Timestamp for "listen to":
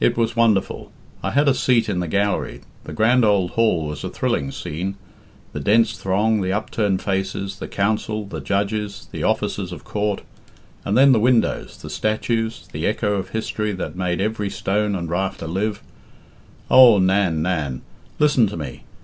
18.18-18.56